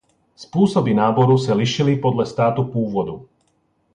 Způsoby 0.35 0.93
náboru 0.93 1.37
se 1.37 1.53
lišily 1.53 1.95
podle 1.95 2.25
státu 2.25 2.63
původu. 2.63 3.29